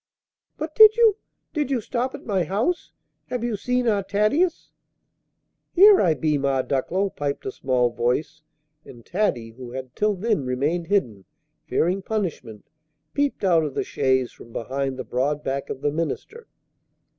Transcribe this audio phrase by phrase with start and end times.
[0.57, 1.17] "But did you
[1.53, 2.91] did you stop at my house?
[3.27, 4.71] Have you seen our Thaddeus?"
[5.73, 8.41] "Here I be, Ma Ducklow!" piped a small voice;
[8.83, 11.25] and Taddy, who had till then remained hidden,
[11.67, 12.65] fearing punishment,
[13.13, 16.47] peeped out of the chaise from behind the broad back of the minister.